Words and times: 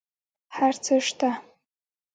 هر 0.55 0.73
څه 0.83 0.93
شته 1.07 1.29